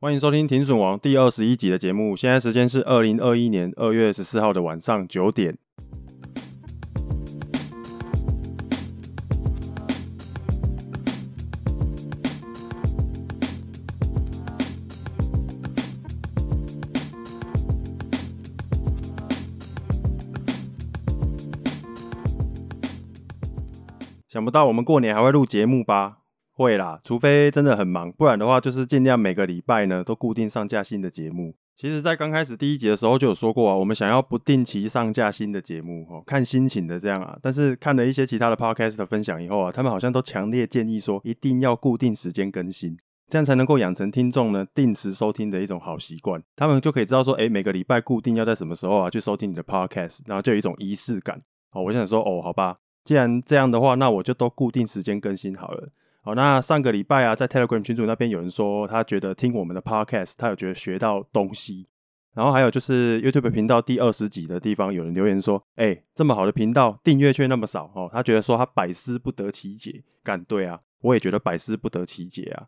[0.00, 2.14] 欢迎收听《停损王》第二十一集的节目。
[2.14, 5.58] 现在时间是二零二一年二月十四号的晚上九点。
[24.28, 26.18] 想不到我们过年还会录节目吧？
[26.58, 31.54] 会啦，除非真的很忙，不然的话就是尽量每个礼拜呢都固定上架新的节目。
[31.76, 37.38] 其实，在刚开始第一集的时候就有说过啊，我们想要不定期上架新的节目哦，看心情的这样啊。
[37.40, 46.42] 但是看了一些其他的 podcast 的分享以后啊，他们好像都强烈建议说，一定要固定时间更新，这样才能够养成听众呢定时收听的一种好习惯。
[46.56, 51.40] 他们就可以知道说，诶，每个礼拜固定要在什么时候啊去收听你的 podcast，然后就有一种仪式感。
[51.70, 55.90] 哦，我想说，哦，好吧，既然这样的话，那我就都固定时间更新好了。
[56.28, 61.86] 好，那上个礼拜啊，在 Telegram 群组那边有人说，他觉得听我们的 Podcast，他有觉得学到东西。
[62.34, 68.10] 然后还有就是 YouTube 频道第二十集的地方，有人留言说，哎、这么好的频道，订阅却那么少哦。
[68.12, 70.04] 他觉得说他百思不得其解。
[70.22, 72.66] 干，对啊，我也觉得百思不得其解啊。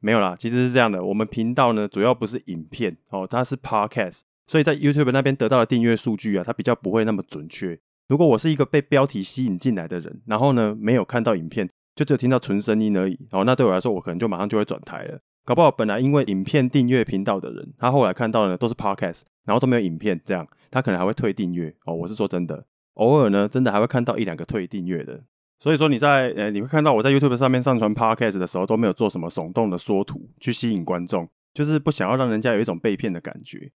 [0.00, 7.80] 没有啦，其实是这样的，我们频道呢，主要不是影片哦，它是 Podcast，所以在 YouTube 那边得到的订阅数据啊，它比较不会那么准确。
[8.08, 11.70] 如果我是一个被标题吸引进来的人，然后呢，没有看到影片。
[11.94, 15.18] 就只有听到纯声音而已，哦，那对我来说，我可能就马上就会转台了。
[15.44, 21.74] 搞不好本来因为影片订阅频道的人，他后来看到的都是 podcast，然后都没有影片，这样他可能还会退订阅。
[21.86, 25.24] 哦，我是说真的，偶尔呢，真的还会看到一两个退订阅的。
[25.58, 33.70] 所以说你在呃，你会看到我在 YouTube 上面上传 podcast 的时候，都没有做什么耸动的缩图去吸引观众，就是不想要让人家有一种被骗的感觉。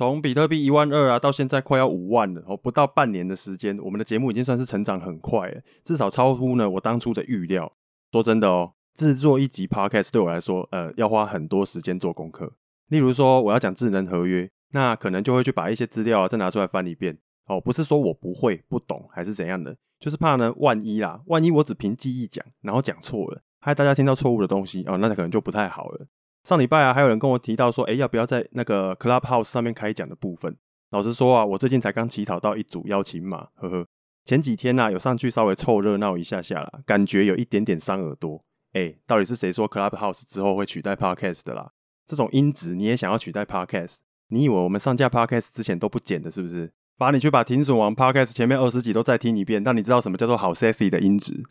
[0.00, 7.70] 从比特币一万二啊，到现在快要五万了，哦，不到半年的时间，我们的节目已经算是成长很快了，至少超乎呢我当初的预料。
[8.10, 12.54] 说真的哦，制作一集 Podcast 对我来说，呃，要花很多时间做功课。
[12.88, 17.18] 例如说，我要讲智能合约，那可能就会去把一些资料啊再拿出来翻一遍。
[17.44, 26.06] 哦，不是说我不会、不懂还是怎样的，就是怕呢，万一啦，万一我只凭记忆讲，然后讲错了，害大家听到错误的东西哦，那可能就不太好了。
[26.50, 30.56] 上礼拜啊，还有人跟我提到说，诶，要不要在那个 Clubhouse 上面开讲的部分？
[30.90, 33.86] 老实说啊，我最近才刚乞讨到一组邀请码，呵呵。
[34.24, 38.44] 前几天啊，有上去稍微凑热闹一下下啦，感觉有一点点伤耳朵。
[38.72, 41.70] 诶，到底是谁说 Clubhouse 之后会取代 Podcast 的啦？
[42.04, 43.98] 这种音质你也想要取代 Podcast？
[44.30, 46.72] 你以为我们上架 Podcast 之前都不剪的，是不是？
[46.96, 51.44] 罚你去把停损王 Podcast 前面二十集都再听一遍，让你知道什么叫做好 sexy 的音质。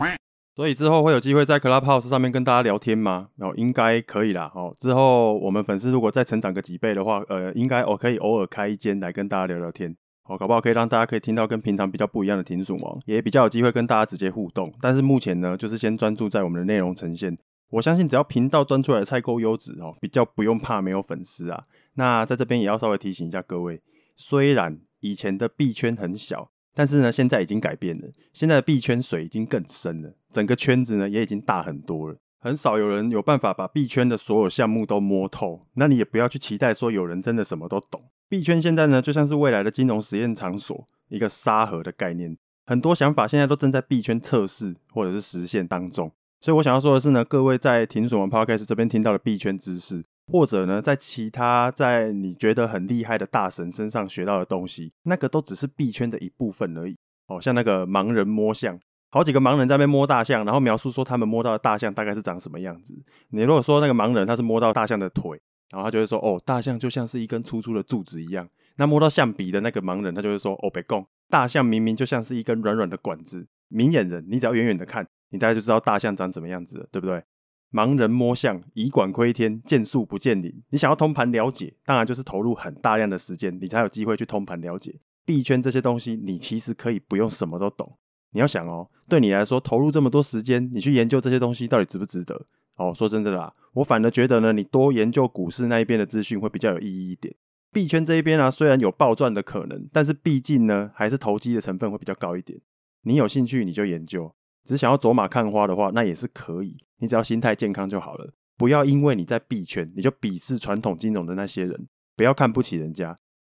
[0.60, 3.30] 所以之后会有机会在 Clubhouse 上面跟大家聊天吗？
[3.38, 4.52] 哦，应该可以啦。
[4.54, 9.96] 哦，之后我们粉丝如果再成长个几倍的话，呃，应该我可以偶尔开一间来跟大家聊聊天。
[10.26, 14.70] 哦，搞不好可以让大家可以听到跟平常比较不一样的停损王，也比较有机会跟大家直接互动。
[14.82, 17.34] 但是目前呢，就是先专注在我们的内容呈现。
[17.70, 21.64] 我相信只要频道端出来的菜够优质哦，比较不用怕没有粉丝啊。
[21.94, 23.82] 那在这边也要稍微提醒一下各位，
[24.18, 26.52] 虽然以前的币圈很小。
[26.80, 28.08] 但是呢，现在已经改变了。
[28.32, 32.16] 现在的币圈水已经更深了，整个圈子呢也已经大很多了。
[32.40, 35.68] 很少有人有办法把币圈的所有项目都摸透。
[35.74, 38.04] 那你也不要去期待说有人真的什么都懂。
[38.30, 42.38] 币圈现在呢，就像是未来的金融实验场所，一个沙盒的概念。
[42.66, 46.10] 很多想法现在都正在币圈测试或者是实现当中。
[46.40, 50.06] 所以我想要说的是呢，各位在停损王 Podcast 这边听到的币圈知识。
[50.32, 56.96] 或者呢，在其他在你觉得很厉害的大神身上学到的东西，那个都只是币圈的一部分而已。
[57.28, 58.80] 哦，像那个盲人摸象，
[59.10, 62.96] 好几个盲人在那边摸大象，然后描述说他们摸到的大象大概是长什么样子。
[63.30, 65.40] 你如果说那个盲人他是摸到大象的腿，
[65.72, 68.48] 然后他就会说哦，大象就像是一根粗粗的柱子一样。
[68.78, 73.48] 那摸到象鼻的那个盲人，他就会说哦，别讲，大象明明就像是一根软软的管子。
[73.68, 77.24] 明眼人，你只要远远的看，你大概就知道大象长什么样子了，对不对？
[77.72, 80.64] 盲人摸象，以管窥天，见树不见林。
[80.70, 86.16] 你想要通盘了解，当然就是投入很大量的时间，你才有机会去通盘了解币圈这些东西。
[86.16, 87.98] 你其实可以不用什么都懂。
[88.32, 92.46] 你要想哦，对你来说，投入这么多时间，你去研究这些东西到底值不值得？
[92.76, 97.36] 哦，说真的啦，我反而觉得呢，你多研究股市那一边的资讯会比较有意义一点。
[97.72, 102.60] 币圈这一边啊，虽然有暴赚的可能，但是毕竟呢，还是投机的成分会比较高一点。
[103.04, 104.34] 你有兴趣你就研究。
[104.66, 106.78] 只想要走马看花的话，那也是可以。
[106.98, 113.16] 你只要心态健康就好了，不要因为你在币圈，你就鄙视传统金融的那些人，不要看不起人家。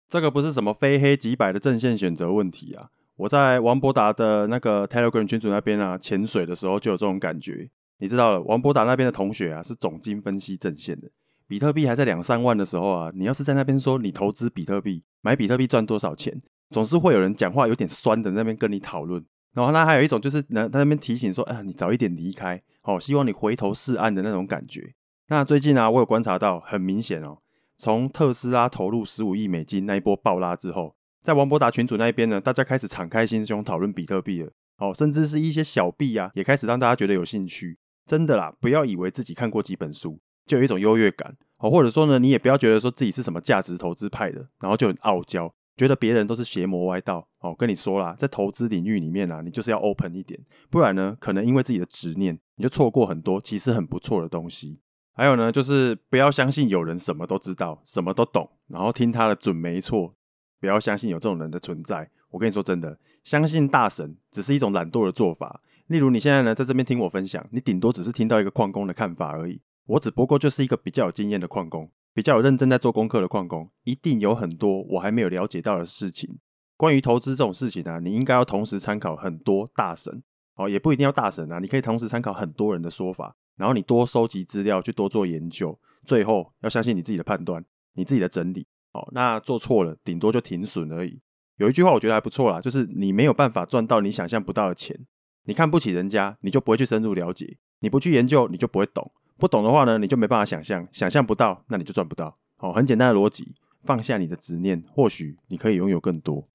[0.08, 2.88] 这个不是什么非黑即白的正线选择问题啊！
[3.16, 7.70] 我在王博达的那个 Telegram 群组那边啊，潜水的时候就有这种感觉。
[7.98, 11.08] 你知道了，王博达那边的同学啊，是总经分析正线的。
[11.46, 19.24] 比特币还在两三万的时候啊，你要是在那边说你投资比特币，买比特币赚多少钱，总是会有人讲话有点酸的那边跟你讨论。
[19.52, 24.94] 然后他还有一种就是呢，他那边提醒说，啊，你早一点离开，好，希望你回头是岸的那种感觉。
[25.28, 27.38] 那最近啊，我有观察到，很明显哦，
[27.76, 34.50] 从特斯拉投入十五亿美金那一波爆拉之后，在王博达群组那一边呢，大家开始敞开心胸讨论比特币了。
[34.78, 37.78] 哦，甚至是一些小币啊，也开始让大家觉得有兴趣。
[38.06, 47.26] 真的啦，不要以为自己看过几本书就有一种优越感哦，或者说呢，你也不要觉得说自己是什么价值投资派的，然后就很傲娇，觉得别人都是邪魔歪道。
[47.38, 50.38] 哦，跟你说啦，在投资领域里面啊，你就是要 open 一点，
[50.68, 54.78] 不然呢，可能因为自己的执念，你就错过很多其实很不错的东西。
[55.14, 60.12] 还有呢，就是不要相信有人什么都知道，什么都懂，然后听他的准没错。
[60.60, 62.10] 不要相信有这种人的存在。
[62.28, 65.62] 我跟你说真的，相信大神只是一种懒惰的做法。
[65.86, 69.62] 例如你现在呢，在这边听我分享，你顶多只是听到一个矿工的看法而已。
[69.86, 76.38] 我只不过就是一个比较有经验的矿工，比较有认真在做功课的矿工，一定有很多我还没有了解到的事情。
[76.76, 80.22] 关于投资这种事情呢、啊，你应该要同时参考很多大神
[80.56, 87.64] 哦，也不一定要大神啊，你可以同时参考很多人的说法，然后你多收集资料，去多做研究，最后要相信你自己的判断，
[87.94, 88.66] 你自己的整理。
[88.92, 91.20] 哦，那做错了，顶多就停损而已。
[91.58, 95.06] 有一句话我觉得还不错啦，就是你没有办法赚到你想象不到的钱。
[95.44, 99.12] 你看不起人家，你就不会去深入了解；你不去研究，你就不会懂。
[99.40, 102.36] 不懂的话呢，你就没办法想象，想象不到，那你就赚不到。
[102.58, 106.46] 好，很简单的逻辑，放下你的执念，或许你可以拥有更多。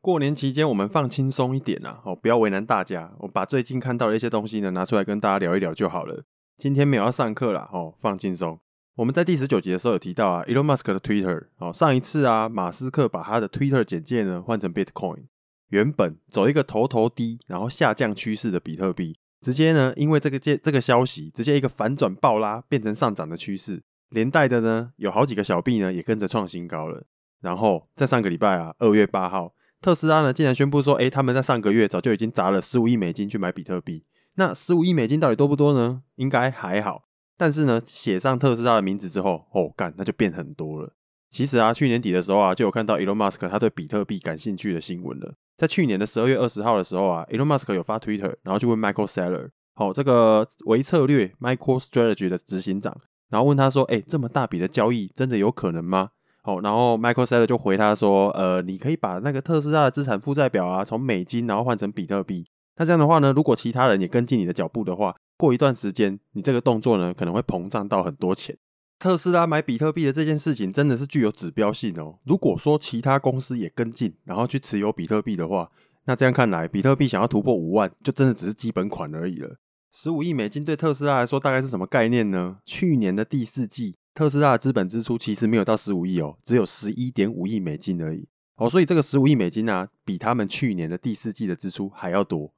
[0.00, 3.12] 过年期间，我们放轻松一点啊，哦，不要为难大家。
[3.20, 6.24] 我把最近看到的一些东西呢，拿出来跟大家聊一聊就好了。
[6.58, 8.58] 今天没有要上课啦，哦，放轻松。
[8.96, 15.24] 我们在第十九集的时候有提到啊，Elon Musk 的 Twitter，哦，上一次啊，马斯克把他的 Twitter 简介呢换成 Bitcoin，
[15.68, 27.04] 原本走一个头头低，然后下降趋势的比特币，直接呢，因为这个这这个消息，直接一个反转暴拉，变成上涨的趋势，连带的呢，有好几个小币呢也跟着创新高了。
[27.42, 29.52] 然后在上个礼拜啊，二月八号。
[29.82, 34.04] 特斯拉呢，竟然宣布说，哎，他们在上个月早就已经砸了十五亿美金去买比特币。
[34.36, 36.02] 那十五亿美金到底多不多呢？
[36.14, 37.05] 应该还好。
[37.36, 40.92] 但是呢，写上特斯拉的名字之后，哦，干，那就变很多了。
[41.28, 45.34] 其实啊，去年底的时候啊，就有看到 Elon Musk 他对比特币感兴趣的新闻了。
[45.56, 52.96] 在去年的十二月二十号的时候啊，Elon Musk 有发 Twitter，然后就问 Michael Saylor，好，这个微策略 MicroStrategy 的执行长，
[53.28, 56.10] 然后问他说，哎，这么大笔的交易，真的有可能吗？
[56.44, 62.44] 哦，然后 Michael Saylor 就回他说：“呃，你可以把那个特斯拉的资产负债表啊，从美金然后换成比特币。
[62.76, 68.56] 那这样的话呢，如果其他人也跟进你的脚步的话，过一段时间，你这个动作呢可能会膨胀到很多钱。
[68.98, 72.18] 特斯拉买比特币的这件事情真的是具有指标性哦。
[72.24, 75.70] 如果说其他公司也跟进，然后去持有比特币的话，
[76.06, 79.58] 那这样看来，比特币想要突破五万，就真的只是基本款而已了。
[79.92, 82.58] 十五亿美金对特斯拉来说大概是什么概念呢？
[82.64, 92.54] 去年的第四季。”特斯拉的资本支出其实没有到十五亿哦，只有十一点五亿美金而已哦，所以这个十五亿美金呢、啊，比他们去年的第四季的支出还要多，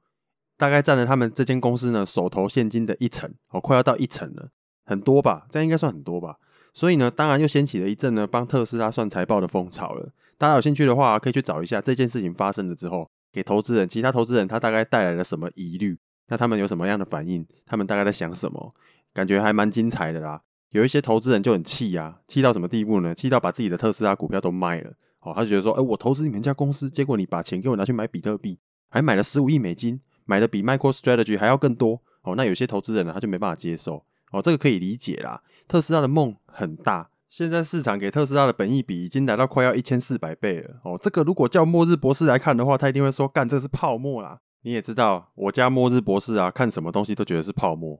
[0.59, 4.49] 大概占了他们这间公司呢手头现金的一成哦，快要到一成了，
[4.85, 5.47] 很多吧？
[5.49, 6.35] 这样应该算很多吧？
[6.73, 10.11] 所以呢，当然又掀起了一阵呢帮特斯拉算财报的风潮了。
[10.37, 15.97] 大家有兴趣的话，可以去找一下这件事情发生了之后，给投资人、其他投资人他大概带来了什么疑虑，
[16.27, 17.47] 那他们有什么样的反应？
[17.65, 18.73] 他们大概在想什么？
[19.13, 20.41] 感觉还蛮精彩的啦。
[20.71, 23.15] 有一些投资人就很气呀、啊，气到什么地步呢？
[23.15, 24.91] 气到把自己的特斯拉股票都卖了。
[25.21, 31.99] 哦，他就觉得说，哎、我投资你们家公司，结果你把钱给我拿去买比特币，还买了十五亿美金，买的比 MicroStrategy 还要更多。
[32.21, 34.05] 哦，那有些投资人呢，他就没办法接受。
[34.31, 35.41] 哦，这个可以理解啦。
[35.67, 40.75] 特斯拉的梦很大，现在市场给特斯拉的本益比已经来到快要一千四百倍了。
[40.83, 44.39] 哦，这个如果叫末日博士来看的话，他一定会说，干，这是泡沫啦。
[44.61, 47.97] 你也知道，我家末日博士啊，看什么东西都觉得是泡沫。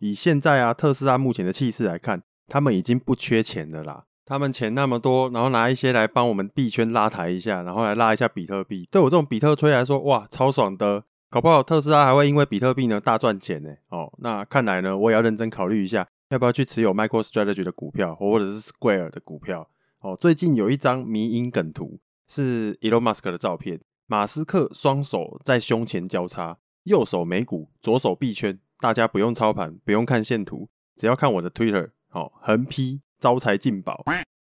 [0.00, 4.04] 以现在啊，特斯拉目前的气势来看，他们已经不缺钱了啦。
[4.24, 8.88] 他们钱那么多，然后拿一些来帮我们币圈拉抬一下，然后来拉一下比特币。
[8.90, 11.04] 对我这种比特吹来说，哇，超爽的！
[11.30, 13.74] 搞不好特斯拉还会因为比特币呢大赚钱呢。
[13.88, 19.68] 哦，那看来呢，我也要认真考虑一下，要不要去持有 MicroStrategy 的股票，或者是 Square 的股票。
[20.00, 28.58] 哦，最近有一张迷因梗图，是 Elon Musk 的照片，马斯克双手在胸前交叉，右手美股，左手币圈。
[28.80, 34.04] 大家不用操盘，不用看线图，只要看我的 Twitter，好，横批招财进宝，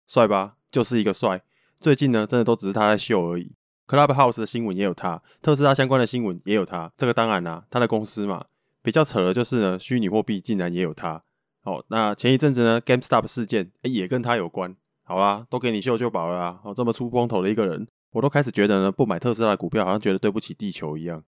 [0.06, 0.54] 帅吧？
[0.70, 1.42] 就是一个帅。
[1.80, 3.56] 最近呢，真的都只是他在秀而已。
[3.92, 6.90] Clubhouse 的新闻也有他，特斯拉相关的新闻也有他。
[6.96, 8.46] 这个当然啦、他的公司嘛。
[8.80, 11.22] 比较扯的就是呢，虚拟货币竟然也有他。
[11.62, 14.75] 好，那前一阵子呢，GameStop 事件、欸、也跟他有关。
[15.04, 16.58] 好啦，都给你秀就饱了啦。
[16.64, 21.22] 哦，这么出风头的一个人，我都开始觉得呢，不买特斯拉的股票，好像觉得对不起地球一样。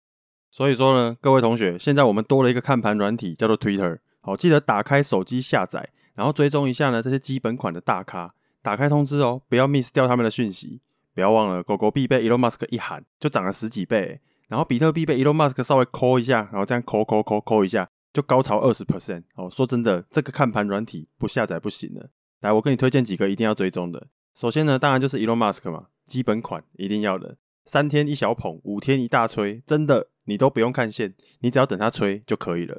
[0.52, 3.98] 所以说呢，各位同学，现在我们多了一个看盘软体，叫做 Twitter。
[4.20, 10.80] 好，记得打开手机下载，然后追踪一下呢这些基本款的大咖，打开通知哦，不要 miss 掉他们的讯息。
[11.14, 19.48] 不要忘了，狗狗币被 Elon Musk 一喊就涨了十几倍，然后比特币被 Elon Musk 稍微抠一下，然后这样抠抠抠抠一下，就高潮二十 percent 哦。
[19.50, 22.10] 说真的，这个看盘软体不下载不行了。
[22.40, 24.08] 来，我给你推荐几个一定要追踪的。
[24.34, 27.36] 首先呢，当然就是 Elon Musk 嘛，基本款一定要的。
[27.64, 32.78] 三天一小捧，五天一大吹，真的你都不用看线，你只要等它吹就可以了。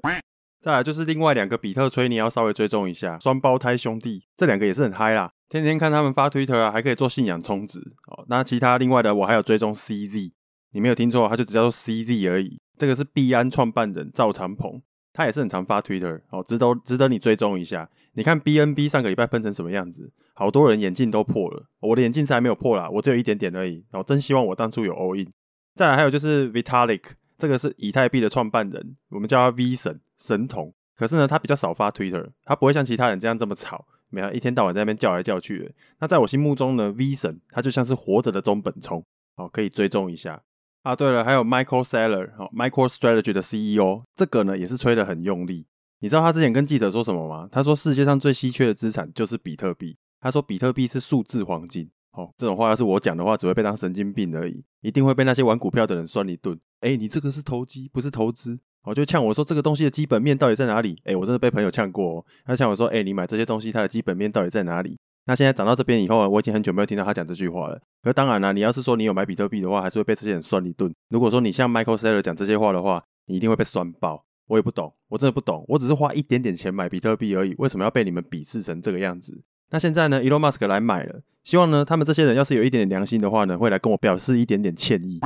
[0.63, 8.24] 再来就是另外两个比特吹，你要稍微追踪一下，双胞胎兄弟，这两个也是很嗨啦，天天看他们发 Twitter 啊，还可以做信仰充值哦。
[8.29, 10.32] 那其他另外的我还有追踪 CZ，
[10.72, 12.62] 你没有听错，他就只叫做 CZ 而已。
[12.77, 17.89] 这个是币安创办人赵长鹏，他也是很常发 Twitter 哦，值得值得你追踪一下。
[18.13, 20.13] 你看 BNB 上个礼拜喷成什么样子？
[20.34, 23.84] 好多人眼镜都破了，我的眼镜是还没有破啦，我只有一点点而已。
[23.91, 25.29] 哦，真希望我当初有 all in。
[25.75, 27.01] 再来还有就是 Vitalik，
[27.44, 30.74] 这个是以太币的创办人，我们叫他 V 神神童。
[30.96, 35.72] 可是呢，他比较少发 Twitter，他不会像其他人这样这么吵，没有一天到晚在那边叫来叫去的。
[36.00, 39.04] 那在我心目中呢，V 神他就像是活着的中本聪，
[39.36, 40.42] 哦，可以追踪一下。
[40.84, 45.68] 啊，对了，还有 Michael Saylor，哦，MicroStrategy 的 CEO，这个呢也是吹得很用力。
[46.00, 47.50] 你知道他之前跟记者说什么吗？
[47.52, 49.98] 他说世界上最稀缺的资产就是比特币。
[50.22, 51.92] 他说比特币是数字黄金。
[52.13, 56.58] 哦，这种话要是我讲的话，只会被当神经病而已，一定会被那些玩股票的人酸一顿。
[56.79, 58.58] 哎，你这个是投机，不是投资。
[58.84, 60.96] 哦，就呛我说这个东西的基本面到底在哪里？
[61.05, 62.25] 哎，我真的被朋友呛过哦。
[62.46, 64.98] 他呛我说，哎，你买这些东西，它的基本面到底在哪里？
[65.25, 67.82] 那现在涨到这边以后，我已经很久没有听到他讲这句话了。
[68.01, 70.93] 可当然啦，你要是说你有买比特币的话，还是会被这些人酸一顿。
[71.10, 74.25] 如果说你像 Michael Saylor 讲这些话的话，你一定会被酸爆。
[74.48, 79.41] 我也不懂，我真的不懂，我只是花一点点钱买比特币而已，为什么要被你们鄙视成这个样子？
[79.70, 85.20] 那现在呢，Elon Musk 来买了，希望呢，他们这些人要是有一点点良心的话呢，会来跟我表示一点点歉意。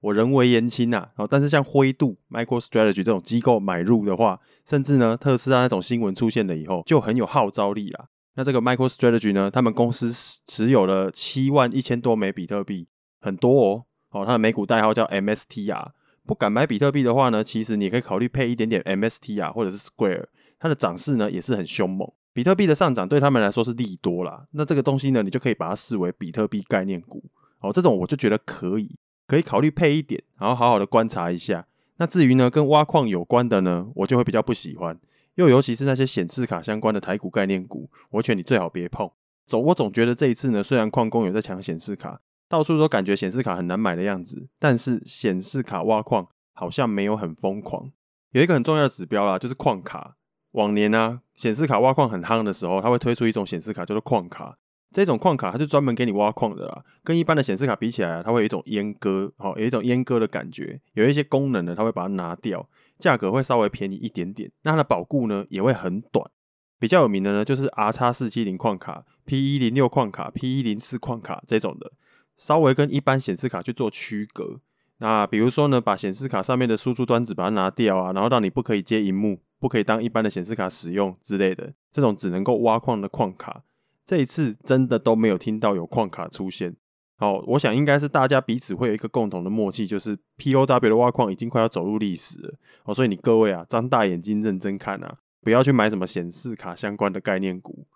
[0.00, 8.08] 我人微言轻呐，哦，但是像灰度、MicroStrategy 这种机构买入的话，甚至呢，特斯拉那种新闻出现了以后，就很有号召力啦。
[8.34, 10.12] 那这个 MicroStrategy 呢，他们公司
[10.46, 12.88] 持有了七万一千多枚比特币，
[13.20, 15.92] 很多哦，哦，它的美股代号叫 MSTR。
[16.26, 20.26] 不敢买比特币的话呢，其实你可以考虑配一点点 MSTR 或者是 Square，
[20.58, 22.10] 它的涨势呢也是很凶猛。
[22.34, 27.24] 比特币的上涨对他们来说是利多啦，那这个东西呢，你就可以把它视为比特币概念股
[27.60, 27.72] 哦。
[27.72, 31.66] 这种我就觉得可以，可以考虑配一点，然后好好的观察一下。
[31.96, 34.98] 那至于呢跟挖矿有关的呢，我就会比较不喜欢，
[35.36, 39.08] 又尤其是那些显示卡相关的台股概念股，我劝你最好别碰。
[39.46, 42.20] 总我总觉得这一次呢，虽然矿工有在抢显示卡。
[42.46, 47.90] 到处都感觉显示卡很难买的样子，但是显示卡挖矿好像没有很疯狂。
[48.32, 50.16] 有一个很重要的指标啦，就是矿卡。
[50.54, 54.58] 往年呢、啊，显示卡挖矿很夯的时候，它会推出一种显示卡叫做矿卡。
[54.90, 60.80] 这种矿卡它就专门给你挖矿的啦，跟一般的显示卡比起来啊，它会有一种阉割，好，有一种阉割的感觉。
[60.94, 62.68] 有一些功能呢，它会把它拿掉，
[62.98, 64.50] 价格会稍微便宜一点点。
[64.62, 66.30] 那它的保固呢，也会很短。
[66.78, 71.90] 比较有名的呢，就是 R 叉四七零矿卡、P 一零六矿卡、P 一零四矿卡这种的。
[72.36, 74.58] 稍微跟一般显示卡去做区隔，
[74.98, 83.62] 那比如说呢，把显示卡上面的输出端子把它拿掉啊，然后让你不可以接萤幕，不可以当一般的显示卡使用之类的，这种只能够挖矿的矿卡，
[84.04, 86.76] 这一次真的都没有听到有矿卡出现。
[87.16, 92.52] 好，我想应该是大家彼此会有一个共同的默契，就是 POW 的挖矿已经快要走入历史了。
[92.84, 97.86] 哦，所以你各位啊，张大眼睛认真看啊，不要去买什么显示卡相关的概念股。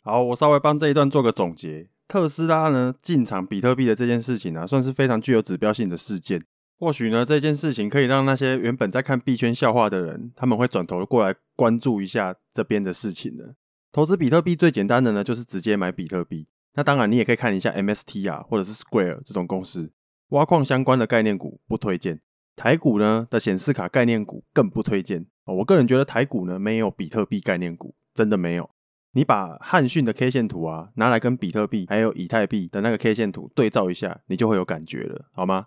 [0.00, 1.90] 好，我稍微帮这一段做个总结。
[2.08, 6.44] 特斯拉呢进场比特币的这件事情啊，算是非常具有指标性的事件。
[6.82, 13.54] 或许呢这件事情可以让那些原本在看币圈笑话的人，他们会转头过来关注一下这边的事情呢。
[13.92, 16.48] 投资比特币最简单的呢，就是直接买比特币。
[16.74, 19.92] 那当然你也可以看一下 MST 啊或者是 Square 这种公司，
[20.30, 22.20] 挖矿相关的概念股不推荐。
[22.56, 25.24] 台股呢的显示卡概念股更不推荐。
[25.44, 28.68] 我个人觉得台股呢没有比特币概念股，真的没有。
[29.12, 35.66] 你把汉讯的 K 线图啊拿来跟比特币还有以太币的那个 K 线图对照一下，你就会有感觉了，好吗？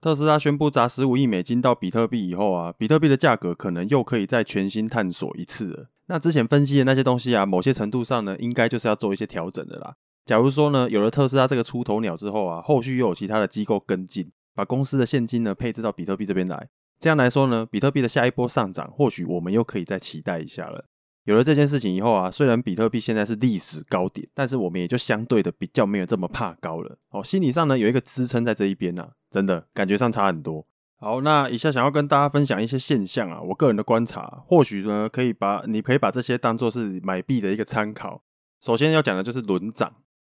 [0.00, 5.88] 特斯拉宣布砸十五亿美金到比特币以后啊，比特币的价格可能又可以再全新探索一次了。
[6.06, 9.94] 那之前分析的那些东西啊，某些程度上呢，应该就是要做一些调整的啦。
[10.24, 20.86] 假如说呢，有了特斯拉这个出头鸟之后啊，后续又有其他的机构跟进，把公司的现金呢配置到比特币这边来，这样来说呢，比特币的下一波上涨，或许我们又可以再期待一下了。
[21.24, 26.98] 有了这件事情以后啊，虽然比特币现在是历史高点，但是我们也就相对的比较没有这么怕高了。
[27.10, 30.66] 哦，心理上呢有一个支撑在这一边啊，真的感觉上差很多。
[30.96, 38.22] 好，那以下想要跟大家分享一些现象啊，我个人的观察，或许呢可以把你可以把这些当做是买币的一个参考。
[38.60, 39.92] 首先要讲的就是轮涨。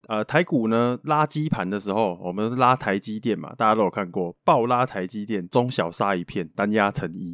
[0.10, 7.34] 呃，台股呢拉基盘的时候，我们拉台积电嘛，大家都有看过，暴拉台积电，中小杀一片，单压成一。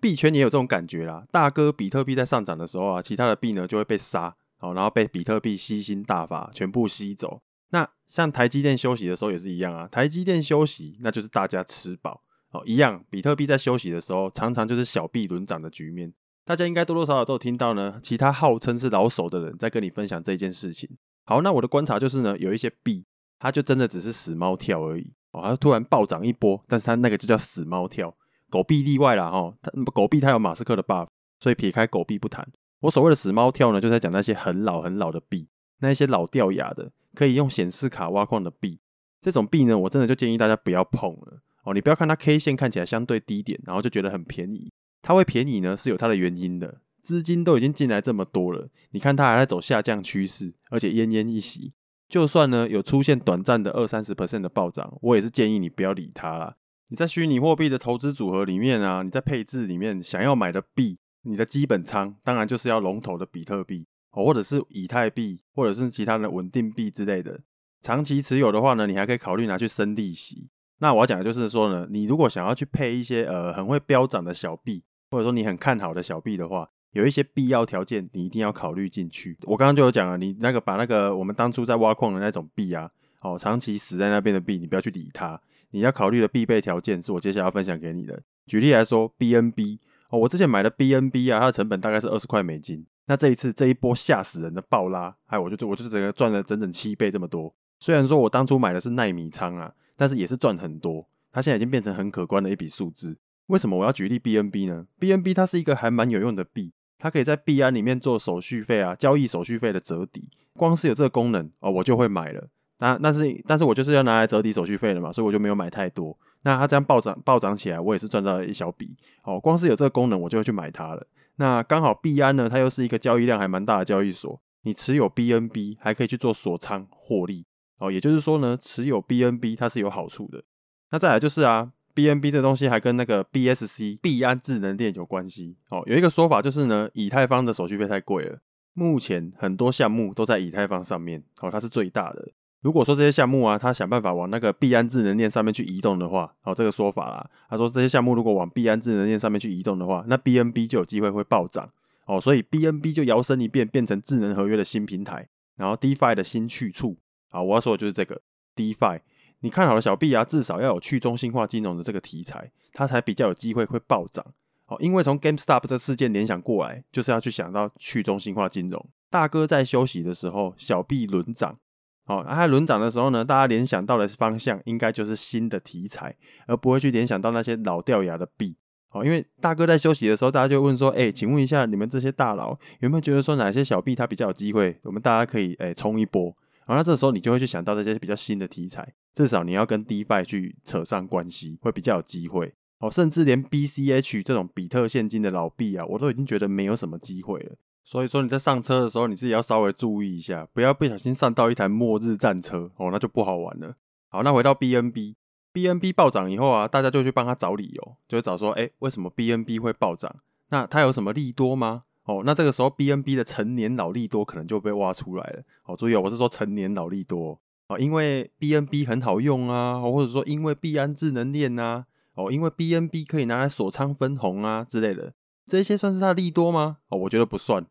[0.00, 7.40] 币圈也有这种感觉啦，大哥比特币在上涨的时候啊，其他的币呢就会被杀，好，然后被比特币吸星大法全部吸走。
[7.70, 12.22] 那像台积电休息的时候也是一样啊，台积电休息，那就是大家吃饱，
[12.52, 16.12] 哦，一样，比特币在休息的时候，常常就是小币轮涨的局面。
[16.44, 20.88] 大家应该多多少少都有听到呢，其他号称是老手的人在跟你分享这件事情。
[21.24, 23.04] 好，那我的观察就是呢，有一些币，
[23.40, 28.16] 它就真的只是死猫跳而已哦，它突然暴涨一波，但是它那个就叫死猫跳，
[28.50, 31.08] 狗币例外啦哈，它狗币它有马斯克的 buff，
[31.40, 32.46] 所以撇开狗币不谈。
[32.80, 35.48] 我所谓的死猫跳呢，就在讲那些很老很老的币，
[35.80, 38.78] 那一些老掉牙的，可以用显示卡挖矿的币，
[39.20, 44.70] 这种币呢，我真的就建议大家不要碰了哦，你不要看它 K 线看起来相对低点，然后就觉得很便宜，
[45.02, 46.80] 它会便宜呢是有它的原因的。
[47.02, 51.72] 资金都已经进来这么多了，你看它还在走下降趋势，而且奄奄一息。
[52.08, 56.56] 就算呢有出现短暂的二三十 percent 的暴涨，我也是建议你不要理它啦。
[56.88, 67.40] 你在虚拟货币的投资组合里面啊，你在配置里面想要买的币，你的基本仓当然就是要龙头的比特币哦，或者是以太币，或者是其他的稳定币之类的。
[67.82, 70.48] 长期持有的话呢，你还可以考虑拿去生利息。
[70.78, 79.36] 那我要讲的就是说呢，你如果想要去配一些呃很会飙涨的小币，或者说你很看好的小币的话，有一些必要条件，你一定要考虑进去。
[79.42, 82.88] 我刚刚就有讲了，你那个把那个我们当初在挖矿的那种币啊，
[83.22, 85.40] 哦，长期死在那边的币，你不要去理它。
[85.70, 88.22] 你要考虑的必备条件是我接下来要分享给你的。
[88.46, 89.78] 举例来说，BNB
[90.10, 92.86] 哦，我之前买的 BNB 啊，它的成本大概是二十块美金。
[93.06, 97.54] 那这一次这一波吓死人的暴拉，哎，我就我就整个赚了整整七倍这么多。
[97.78, 101.08] 虽然说我当初买的是奈米仓啊，但是也是赚很多。
[101.32, 103.18] 它现在已经变成很可观的一笔数字。
[103.46, 106.72] 为什么我要举例 BNB 呢？BNB 它是一个还蛮有用的币。
[106.98, 112.48] 它可以在币安里面做手续费啊，交易手续费的折抵，光是有这个功能哦，我就会买了。
[112.78, 116.16] 那但是但是我就是要拿来折抵手续费的嘛，所以我就没有买太多。
[116.42, 119.40] 那它这样暴涨暴涨起来，我也是赚到了一小笔哦。
[119.40, 121.06] 光是有这个功能，我就会去买它了。
[121.36, 127.46] 那刚好币安呢，它又是一个交易量还蛮大的交易所，你持有 BNB 还可以去做锁仓获利
[127.78, 127.90] 哦。
[127.90, 130.44] 也就是说呢，持有 BNB 它是有好处的。
[130.90, 131.72] 那再来就是啊。
[131.96, 135.82] BNB 这东西还跟那个 BSC 币安智能链有关系哦。
[135.86, 138.36] 有一个说法就是呢，以太坊的手续费太贵了。
[138.74, 142.32] 目前很多项目都在以太坊上面哦，它是最大的。
[142.66, 151.70] 如果说这些项目啊，它想办法往那个币安智能链上面去移动的话，哦，这个说法啦，他说这些项目如果往币安智能链上面去移动的话，那 BNB 就有机会会暴涨
[152.06, 152.20] 哦。
[152.20, 156.96] 所以 BNB 就摇身一变变成智能合约的新平台，然后 DeFi 的新去处
[157.28, 157.40] 啊。
[157.40, 158.20] 我要说的就是这个
[158.56, 158.98] DeFi。
[159.42, 164.26] 你看好了小币啊，至少要有去中心化金融的这个题材，它才比较有机会会暴涨
[164.66, 164.76] 哦。
[164.80, 168.84] 因为从 GameStop 这事件联想过来，就是要去想到去中心化金融。
[169.08, 171.56] 大哥在休息的时候，小币轮涨，
[172.06, 176.16] 哦，那它轮涨的时候呢，大家联想到的方向应该就是新的题材，
[176.46, 178.56] 而不会去联想到那些老掉牙的币。
[178.90, 184.78] 哦，因为大哥在休息的时候，大家就问说，哎，请问一下，你们这些大佬有没有觉得说哪些小币它比较有机会？
[184.84, 186.34] 我们大家可以哎冲一波。
[186.66, 192.54] 然后那这时候你就会去想到这些比较新的题材，至少你要跟 DeFi 去扯上关系，会比较有机会。
[192.78, 197.56] 哦，甚至连 BCH 这种比特现金的老币啊，我都已经觉得没有什么机会了。
[197.86, 203.76] 所以说你在上车的时候，你自己要稍微注意一下，不要不小心上到一台末日战车哦，那就不好玩了。
[204.08, 210.12] 好，那回到 BNB，BNB 暴涨以后啊，大家就去帮他找理由，就会找说，哎，为什么 BNB 会暴涨？
[210.48, 211.84] 那它有什么利多吗？
[212.06, 215.42] 哦，那这个时候 BNB 的成年老利多可能就被挖出来了。
[215.66, 225.12] 哦，注意哦，我是说成年老利多哦，因为 BNB 很好用啊，或者说因为币安智能链啊，哦，因为 BNB 可以拿来锁仓分红啊之类的，
[225.46, 226.78] 这些算是它的利多吗？
[226.88, 227.66] 哦，我觉得不算，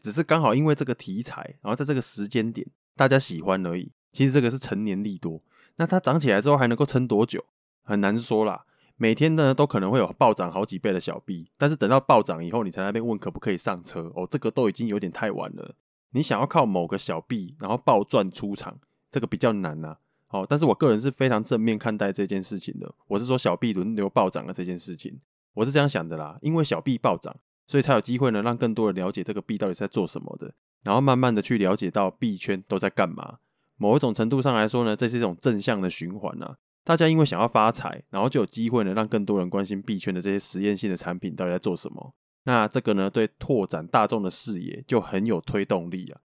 [0.00, 3.92] 只是刚好因为这个题材，然后在这个时间点大家喜欢而已。
[4.12, 5.40] 其实这个是成年利多，
[5.76, 7.44] 那它涨起来之后还能够撑多久，
[7.82, 8.64] 很难说啦。
[8.96, 15.76] 每天呢都可能会有暴涨好几倍的小币，但是等到暴涨以后，你才在那边问可不可以上车哦，这个都已经有点太晚了。
[16.10, 18.78] 你想要靠某个小币然后暴赚出场，
[19.10, 19.96] 这个比较难呐。
[20.28, 22.92] 哦，但是我个人是非常正面看待这件事情的。
[23.06, 25.18] 我是说小币轮流暴涨的这件事情，
[25.54, 26.38] 我是这样想的啦。
[26.42, 27.36] 因为小币暴涨，
[27.70, 30.52] 所以才有机会呢让更多人了解这个币到底是在做什么的，
[30.82, 33.36] 然后慢慢的去了解到币圈都在干嘛。
[33.76, 36.56] 某一种程度上来说呢，这是一种正向的循环啊。
[36.82, 42.12] 大家因为想要发财，然后就有机会呢，让更多人关心币圈的这些实验性的产品到底在做什么。
[42.42, 46.18] 那这个呢，对拓展大众的视野就很有推动力啊。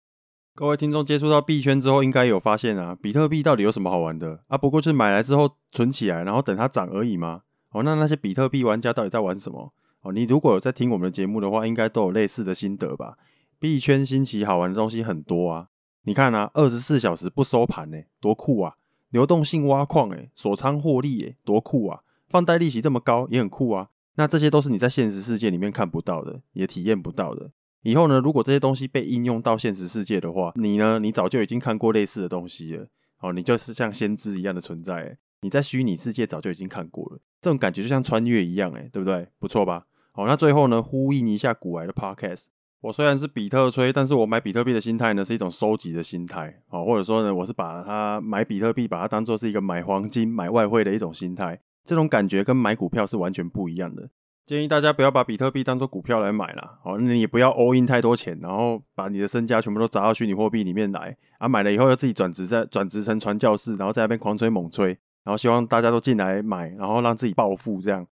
[0.56, 4.58] 各位听众接触到币圈之后，应该有发现啊，比特币到底有什么好玩的啊？
[4.58, 7.42] 不过就是买来之后存起来，然后等它涨而已吗？
[7.72, 9.74] 哦，那那些比特币玩家到底在玩什么？
[10.04, 13.18] 哦，你如果有在听我们的节目的话，应该都有类似的心得吧？
[13.58, 15.70] 币圈新奇好玩的东西很多啊。
[16.04, 18.76] 你看啊，二十四小时不收盘呢，多酷啊！
[19.10, 22.02] 流动性挖矿，诶，锁仓获利，诶，多酷啊！
[22.28, 23.90] 放贷利息这么高，也很酷啊。
[24.16, 27.52] 那这些都是你在现实世界里面看不到的，也体验不到的。
[27.84, 32.86] 以后呢，如果这些东西被应用到现实世界的话，你呢，你早就已经看过类似的东西了。
[33.22, 37.20] 哦，你就是像先知一样的存在，你在虚拟世界早就已经看过了。
[37.40, 39.30] 这种感觉就像穿越一样，诶，对不对？
[39.40, 39.86] 不错吧？
[40.16, 42.50] 好，那最后呢，呼应一下股癌的 Podcast。
[42.82, 51.60] 我虽然是比特吹，但是我买比特币的心态呢，是一种收集的心态，好，或者说呢，我是把它买比特币，把它当做是一个买黄金、买外汇的一种心态。
[51.84, 54.08] 这种感觉跟买股票是完全不一样的。
[54.46, 64.90] 建议大家不要把比特币当做股票来买啦，哦，你也不要 all in 太多钱，然后把你的身家全部都砸到虚拟货币里面来，啊，买了以后要自己转职在转职成传教士，然后在那边狂吹猛吹，
[65.24, 68.06] 然后希望大家都进来买，然后让自己暴富这样。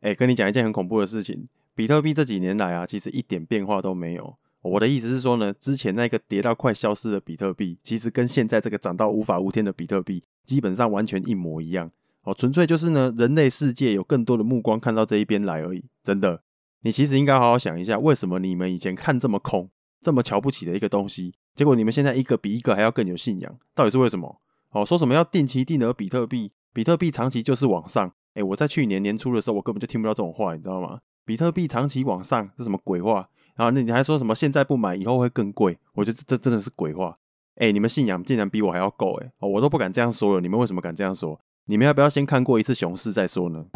[0.00, 1.46] 哎，跟你讲一件很恐怖的事情。
[1.74, 4.36] 比特币这几年来啊，其实一点变化都没有。
[4.62, 11.90] 我的意思是说呢，之前那个跌到快消失的比特币，其实跟现在这个涨到无法无天的比特币，基本上完全一模一样。
[12.24, 15.84] 哦，纯粹就是呢，人类世界有更多的目光看到这一边来而已。
[16.04, 16.40] 真的，
[16.82, 19.70] 你其实应该好好想一下，为什么你们以前看这么空、
[20.02, 24.40] 这么瞧不起的一个东西，结果你们现在一个比一个还要更有信仰，到底是为什么？
[24.72, 28.12] 哦，说什么要定期定额比特币，比特币长期就是往上。
[28.34, 31.00] 诶，我在去年年初的时候，我根本就听不到这种话，你知道吗？
[31.24, 33.28] 比特币长期往上是什么鬼话？
[33.56, 35.78] 然后那你还说什么现在不买以后会更贵？
[35.94, 37.18] 我觉得这真的是鬼话。
[37.56, 39.28] 哎，你们信仰竟然比我还要够哎！
[39.40, 41.38] 我都不敢这样说了，你们为什么敢这样说？
[41.66, 43.66] 你们要不要先看过一次熊市再说呢？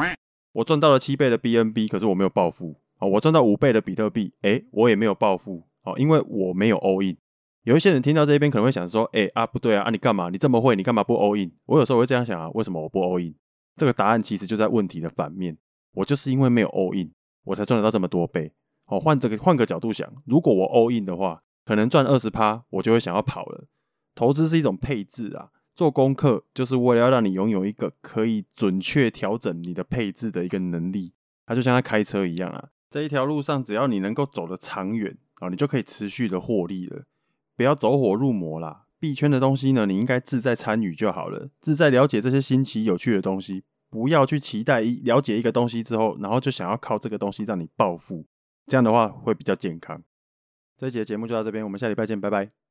[0.53, 2.77] 我赚到了七倍的 BNB，可是我没有暴富。
[3.01, 5.64] 哦，我赚到五倍的比特币，哎，我也没有暴富。
[5.83, 7.17] 哦，因为我没有 all in。
[7.64, 10.31] 有一些人听到这边可能会想说，哎啊不对啊，啊你干嘛？
[10.31, 11.53] 你这么会，你干嘛不 all in？
[11.67, 13.35] 我有时候会这样想啊，为什么我不 all in？
[13.76, 15.58] 这个答案其实就在问题的反面，
[15.94, 17.12] 我就是因为没有 all in。
[17.44, 18.52] 我才赚得到这么多倍。
[18.87, 23.66] 好，换这个换个角度想，如果我 all in 的话，可能赚二十趴，我就会想要跑了。
[24.14, 31.12] 投资是一种配置啊，做功课就是为了要让你拥有一个可以准确调整你的配置的一个能力。
[31.44, 37.04] 它就像在开车一样啊，这一条路上只要你能够走得长远啊，你就可以持续的获利了。
[37.56, 43.64] 不要走火入魔啦，币圈的东西呢，你应该自在参与就好了，自在了解这些新奇有趣的东西。
[43.90, 48.25] 不要去期待一了解一个东西之后，然后就想要靠这个东西让你暴富，
[48.67, 50.03] 这样的话会比较健康。
[50.79, 52.63] 这一节节目就到这边，我们下礼拜见，拜拜。